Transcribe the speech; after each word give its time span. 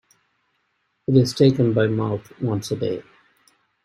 It 1.05 1.15
is 1.15 1.31
taken 1.35 1.75
by 1.75 1.85
mouth 1.85 2.31
once 2.41 2.71
a 2.71 2.75
day. 2.75 3.03